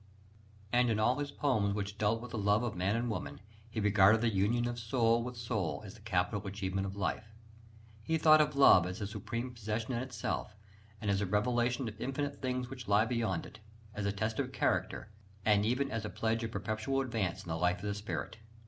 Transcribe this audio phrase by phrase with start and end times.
[0.73, 3.79] And in all his poems which deal with the love of man and woman, "he
[3.79, 7.27] regarded the union of soul with soul as the capital achievement of life."
[8.01, 10.55] He thought of love "as a supreme possession in itself,
[10.99, 13.59] and as a revelation of infinite things which lie beyond it:
[13.93, 15.11] as a test of character,
[15.45, 18.37] and even as a pledge of perpetual advance in the life of the spirit."